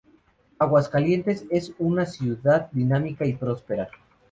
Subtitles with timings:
[0.57, 3.87] Aguascalientes es una ciudad dinámica y próspera.